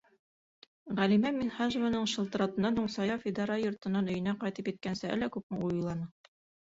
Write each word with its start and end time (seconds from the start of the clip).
Ғәлимә 0.99 1.31
Минһажеваның 1.35 2.07
шылтыратыуынан 2.13 2.81
һуң 2.81 2.89
Саяф 2.95 3.27
идара 3.33 3.59
йортонан 3.67 4.13
өйөнә 4.15 4.35
ҡайтып 4.45 4.73
еткәнсе 4.75 5.13
әллә 5.19 5.29
күпме 5.37 5.61
уй 5.67 5.77
уйланы. 5.77 6.09